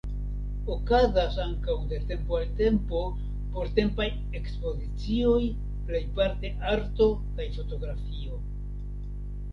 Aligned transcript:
Okazas 0.75 1.35
ankaŭ 1.43 1.75
de 1.91 1.99
tempo 2.11 2.39
al 2.39 2.47
tempo 2.61 3.03
portempaj 3.57 4.07
ekspozicioj, 4.41 5.37
plejparte 5.91 6.53
arto 6.75 7.11
kaj 7.37 7.51
fotografio. 7.61 8.43